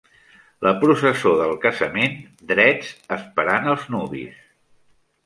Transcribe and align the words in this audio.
La 0.67 0.71
processó 0.83 1.33
del 1.41 1.53
casament 1.65 2.17
drets 2.53 2.89
esperant 3.17 3.69
els 3.75 3.85
nuvis. 3.97 4.41